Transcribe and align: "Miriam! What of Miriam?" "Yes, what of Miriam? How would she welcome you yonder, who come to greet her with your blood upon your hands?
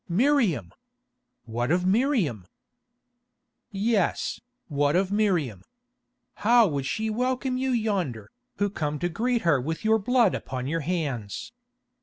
"Miriam! 0.09 0.73
What 1.45 1.69
of 1.69 1.85
Miriam?" 1.85 2.47
"Yes, 3.69 4.41
what 4.67 4.95
of 4.95 5.11
Miriam? 5.11 5.61
How 6.41 6.65
would 6.65 6.87
she 6.87 7.11
welcome 7.11 7.55
you 7.55 7.69
yonder, 7.69 8.31
who 8.57 8.71
come 8.71 8.97
to 8.97 9.09
greet 9.09 9.43
her 9.43 9.61
with 9.61 9.85
your 9.85 9.99
blood 9.99 10.33
upon 10.33 10.65
your 10.65 10.79
hands? 10.79 11.53